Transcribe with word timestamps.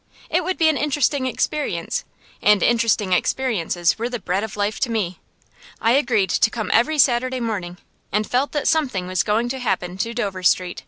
It 0.31 0.43
would 0.43 0.57
be 0.57 0.67
an 0.67 0.77
interesting 0.77 1.27
experience, 1.27 2.05
and 2.41 2.63
interesting 2.63 3.13
experiences 3.13 3.99
were 3.99 4.09
the 4.09 4.17
bread 4.17 4.43
of 4.43 4.57
life 4.57 4.79
to 4.79 4.89
me. 4.89 5.19
I 5.79 5.91
agreed 5.91 6.31
to 6.31 6.49
come 6.49 6.71
every 6.73 6.97
Saturday 6.97 7.39
morning, 7.39 7.77
and 8.11 8.25
felt 8.27 8.51
that 8.53 8.67
something 8.67 9.05
was 9.05 9.21
going 9.21 9.47
to 9.49 9.59
happen 9.59 9.99
to 9.99 10.13
Dover 10.15 10.41
Street. 10.41 10.79